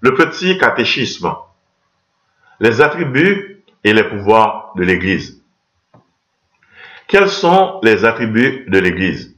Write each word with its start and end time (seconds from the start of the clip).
Le 0.00 0.14
petit 0.14 0.56
catéchisme. 0.58 1.34
Les 2.58 2.80
attributs 2.80 3.62
et 3.84 3.92
les 3.92 4.04
pouvoirs 4.04 4.72
de 4.76 4.82
l'Église. 4.82 5.42
Quels 7.06 7.28
sont 7.28 7.80
les 7.82 8.04
attributs 8.04 8.64
de 8.68 8.78
l'Église? 8.78 9.36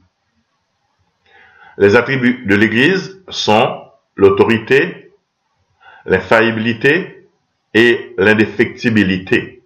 Les 1.78 1.96
attributs 1.96 2.44
de 2.46 2.54
l'Église 2.54 3.22
sont 3.28 3.82
l'autorité, 4.14 5.12
l'infaillibilité 6.04 7.26
et 7.74 8.14
l'indéfectibilité. 8.18 9.62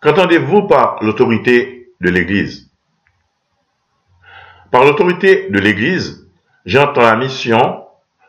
Qu'entendez-vous 0.00 0.66
par 0.66 1.02
l'autorité 1.02 1.92
de 2.00 2.10
l'Église? 2.10 2.70
Par 4.70 4.84
l'autorité 4.84 5.48
de 5.48 5.58
l'Église, 5.60 6.28
j'entends 6.66 7.02
la 7.02 7.16
mission, 7.16 7.83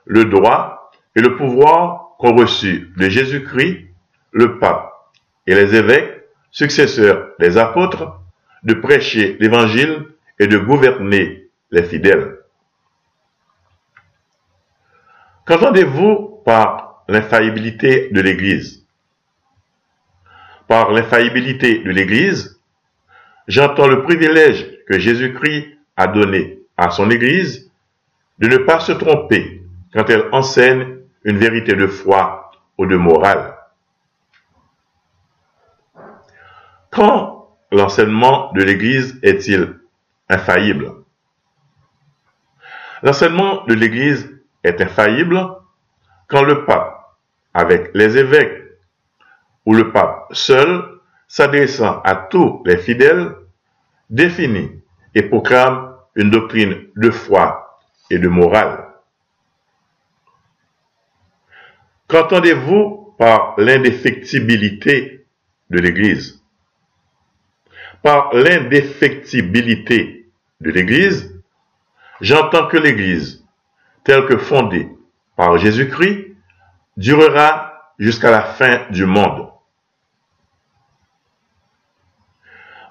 le 0.05 0.25
droit 0.25 0.91
et 1.15 1.21
le 1.21 1.35
pouvoir 1.35 2.15
qu'ont 2.19 2.35
reçu 2.35 2.93
de 2.97 3.09
Jésus-Christ, 3.09 3.85
le 4.31 4.59
pape 4.59 4.91
et 5.47 5.55
les 5.55 5.75
évêques, 5.75 6.23
successeurs 6.51 7.31
des 7.39 7.57
apôtres, 7.57 8.19
de 8.63 8.73
prêcher 8.73 9.37
l'Évangile 9.39 10.05
et 10.39 10.47
de 10.47 10.57
gouverner 10.57 11.49
les 11.71 11.83
fidèles. 11.83 12.39
Qu'entendez-vous 15.45 16.41
par 16.43 17.03
l'infaillibilité 17.07 18.09
de 18.11 18.21
l'Église? 18.21 18.85
Par 20.67 20.91
l'infaillibilité 20.91 21.79
de 21.79 21.91
l'Église, 21.91 22.59
j'entends 23.47 23.87
le 23.87 24.01
privilège 24.01 24.65
que 24.87 24.97
Jésus-Christ 24.97 25.77
a 25.95 26.07
donné 26.07 26.59
à 26.77 26.89
son 26.89 27.11
Église 27.11 27.71
de 28.39 28.47
ne 28.47 28.57
pas 28.57 28.79
se 28.79 28.91
tromper 28.91 29.54
quand 29.95 30.09
elle 30.09 30.27
enseigne 30.33 30.97
une 31.23 31.37
vérité 31.37 31.73
de 31.73 31.87
foi 31.87 32.51
ou 32.77 32.85
de 32.85 32.97
morale. 32.97 33.55
Quand 36.91 37.55
l'enseignement 37.71 38.51
de 38.51 38.61
l'Église 38.61 39.17
est-il 39.23 39.79
infaillible? 40.29 40.91
L'enseignement 43.03 43.63
de 43.65 43.73
l'Église 43.73 44.29
est 44.63 44.81
infaillible 44.81 45.55
quand 46.27 46.43
le 46.43 46.65
pape, 46.65 47.15
avec 47.53 47.91
les 47.93 48.17
évêques, 48.17 48.63
ou 49.65 49.73
le 49.73 49.91
pape 49.91 50.27
seul, 50.31 50.99
s'adressant 51.27 52.01
à 52.01 52.15
tous 52.15 52.61
les 52.65 52.77
fidèles, 52.77 53.33
définit 54.09 54.83
et 55.13 55.23
proclame 55.23 55.95
une 56.15 56.31
doctrine 56.31 56.87
de 56.95 57.11
foi 57.11 57.79
et 58.09 58.19
de 58.19 58.27
morale. 58.27 58.84
Qu'entendez-vous 62.15 63.13
par 63.17 63.55
l'indéfectibilité 63.57 65.27
de 65.69 65.79
l'Église? 65.79 66.41
Par 68.01 68.33
l'indéfectibilité 68.33 70.31
de 70.61 70.71
l'Église, 70.71 71.37
j'entends 72.21 72.67
que 72.67 72.77
l'Église, 72.77 73.45
telle 74.05 74.25
que 74.27 74.37
fondée 74.37 74.89
par 75.35 75.57
Jésus-Christ, 75.57 76.37
durera 76.95 77.91
jusqu'à 77.99 78.31
la 78.31 78.43
fin 78.43 78.89
du 78.91 79.05
monde. 79.05 79.49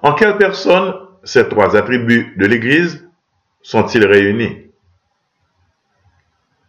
En 0.03 0.13
quelle 0.13 0.37
personne 0.37 0.93
ces 1.23 1.49
trois 1.49 1.75
attributs 1.75 2.35
de 2.37 2.45
l'Église 2.45 3.09
sont-ils 3.63 4.05
réunis? 4.05 4.69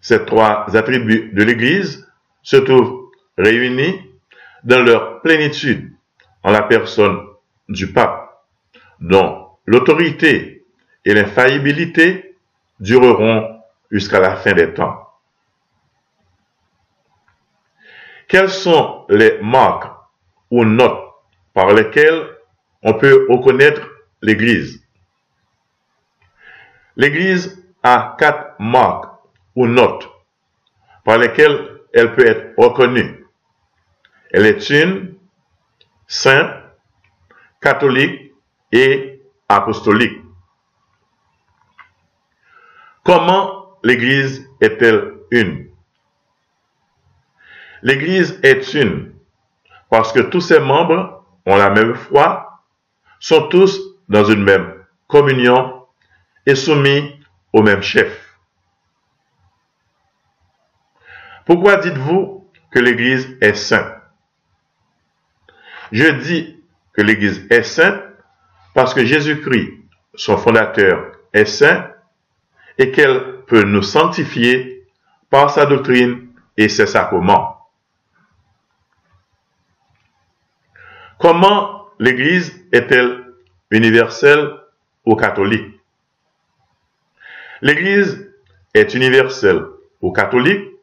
Ces 0.01 0.25
trois 0.25 0.75
attributs 0.75 1.33
de 1.35 1.43
l'Église 1.43 2.06
se 2.47 2.59
trouvent 2.59 3.11
réunis 3.37 4.09
dans 4.63 4.81
leur 4.81 5.21
plénitude 5.21 5.93
en 6.45 6.53
la 6.53 6.63
personne 6.63 7.27
du 7.69 7.93
pape, 7.93 8.41
dont 9.01 9.49
l'autorité 9.67 10.65
et 11.05 11.13
l'infaillibilité 11.13 12.37
dureront 12.79 13.61
jusqu'à 13.91 14.21
la 14.21 14.37
fin 14.37 14.53
des 14.53 14.73
temps. 14.73 15.09
Quelles 18.29 18.51
sont 18.51 19.07
les 19.09 19.39
marques 19.43 19.93
ou 20.53 20.65
notes 20.65 21.03
par 21.53 21.73
lesquelles 21.75 22.29
on 22.81 22.95
peut 22.95 23.27
reconnaître 23.29 23.89
l'Église? 24.23 24.87
L'Église 26.95 27.61
a 27.83 28.15
quatre 28.17 28.55
marques 28.61 29.11
ou 29.57 29.67
notes 29.67 30.09
par 31.05 31.19
lesquelles 31.19 31.76
elle 31.97 32.15
peut 32.15 32.27
être 32.27 32.53
reconnue. 32.59 33.25
Elle 34.31 34.45
est 34.45 34.69
une, 34.69 35.15
sainte, 36.07 36.53
catholique 37.61 38.35
et 38.71 39.23
apostolique. 39.49 40.21
Comment 43.03 43.79
l'Église 43.83 44.47
est-elle 44.61 45.15
une? 45.31 45.71
L'Église 47.83 48.41
est 48.43 48.75
une 48.75 49.15
parce 49.89 50.13
que 50.13 50.21
tous 50.21 50.43
ses 50.43 50.61
membres 50.61 51.25
ont 51.47 51.57
la 51.57 51.71
même 51.71 51.95
foi, 51.95 52.63
sont 53.21 53.49
tous 53.49 53.81
dans 54.09 54.25
une 54.25 54.43
même 54.43 54.75
communion 55.09 55.87
et 56.45 56.57
soumis 56.57 57.19
au 57.55 57.63
même 57.63 57.83
chef. 57.83 58.26
Pourquoi 61.47 61.77
dites-vous 61.77 62.51
que 62.73 62.81
l'Église 62.81 63.39
est 63.41 63.55
sainte? 63.55 63.95
Je 65.93 66.09
dis 66.25 66.63
que 66.93 67.03
l'Église 67.03 67.47
est 67.51 67.63
sainte 67.63 68.03
parce 68.75 68.93
que 68.93 69.05
Jésus-Christ, 69.05 69.73
son 70.17 70.37
fondateur, 70.37 71.13
est 71.33 71.47
saint 71.47 71.89
et 72.79 72.91
qu'elle 72.91 73.45
peut 73.47 73.63
nous 73.63 73.83
sanctifier 73.83 74.85
par 75.31 75.51
sa 75.51 75.67
doctrine 75.67 76.29
et 76.57 76.69
ses 76.69 76.87
sacrements. 76.87 77.69
Comment 81.19 81.87
l'Église 82.01 82.61
est-elle 82.73 83.35
universelle 83.71 84.51
ou 85.05 85.15
catholique? 85.15 85.81
L'Église 87.63 88.33
est 88.75 88.95
universelle 88.95 89.63
ou 90.03 90.13
catholique 90.13 90.76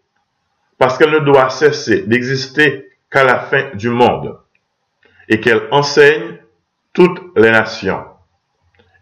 parce 0.84 0.98
qu'elle 0.98 1.12
ne 1.12 1.20
doit 1.20 1.50
cesser 1.50 2.02
d'exister 2.02 2.90
qu'à 3.10 3.24
la 3.24 3.40
fin 3.40 3.74
du 3.74 3.88
monde, 3.88 4.38
et 5.30 5.40
qu'elle 5.40 5.70
enseigne 5.72 6.40
toutes 6.92 7.22
les 7.38 7.52
nations, 7.52 8.04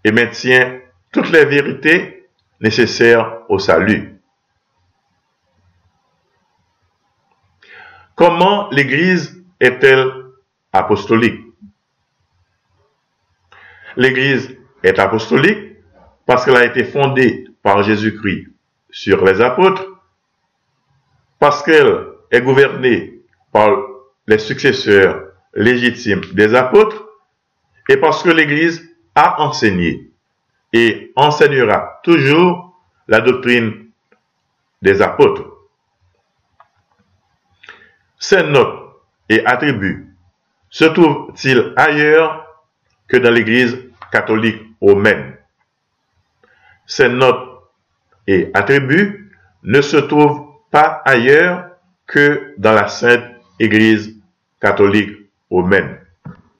et 0.03 0.11
maintient 0.11 0.79
toutes 1.11 1.31
les 1.31 1.43
vérités 1.43 2.29
nécessaires 2.59 3.39
au 3.49 3.57
salut. 3.57 4.21
Comment 8.13 8.69
l'Église 8.69 9.43
est-elle 9.59 10.05
apostolique? 10.71 11.41
L'Église 13.95 14.55
est 14.83 14.99
apostolique 14.99 15.77
parce 16.27 16.45
qu'elle 16.45 16.57
a 16.57 16.65
été 16.65 16.83
fondée 16.83 17.47
par 17.63 17.81
Jésus-Christ 17.81 18.49
sur 18.91 19.25
les 19.25 19.41
apôtres 19.41 19.90
parce 21.41 21.63
qu'elle 21.63 22.05
est 22.29 22.41
gouvernée 22.43 23.19
par 23.51 23.75
les 24.27 24.37
successeurs 24.37 25.23
légitimes 25.55 26.21
des 26.33 26.53
apôtres 26.53 27.03
et 27.89 27.97
parce 27.97 28.21
que 28.21 28.29
l'Église 28.29 28.87
a 29.15 29.41
enseigné 29.41 30.11
et 30.71 31.11
enseignera 31.15 31.99
toujours 32.03 32.79
la 33.07 33.21
doctrine 33.21 33.87
des 34.83 35.01
apôtres. 35.01 35.51
Ces 38.19 38.43
notes 38.43 39.01
et 39.27 39.43
attributs 39.43 40.15
se 40.69 40.85
trouvent-ils 40.85 41.73
ailleurs 41.75 42.45
que 43.07 43.17
dans 43.17 43.31
l'Église 43.31 43.79
catholique 44.11 44.61
romaine? 44.79 45.35
Ces 46.85 47.09
notes 47.09 47.63
et 48.27 48.51
attributs 48.53 49.35
ne 49.63 49.81
se 49.81 49.97
trouvent 49.97 50.50
pas 50.71 51.01
ailleurs 51.05 51.71
que 52.07 52.55
dans 52.57 52.73
la 52.73 52.87
Sainte 52.87 53.23
Église 53.59 54.15
catholique 54.59 55.29
romaine. 55.49 56.00